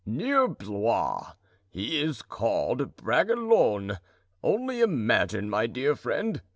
[0.03, 1.33] "Near Blois.
[1.69, 3.99] He is called Bragelonne.
[4.41, 6.41] Only imagine, my dear friend.